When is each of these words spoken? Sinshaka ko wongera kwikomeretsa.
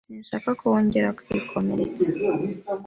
Sinshaka 0.07 0.49
ko 0.59 0.63
wongera 0.71 1.09
kwikomeretsa. 1.17 2.07